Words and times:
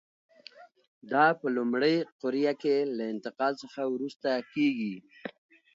دا 1.11 1.25
په 1.39 1.47
لومړۍ 1.55 1.95
قوریه 2.19 2.53
کې 2.61 2.75
له 2.97 3.03
انتقال 3.13 3.53
څخه 3.63 3.81
وروسته 3.93 4.29
کېږي. 4.53 4.95